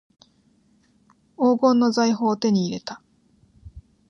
[1.37, 3.03] 黄金の財宝を手に入れた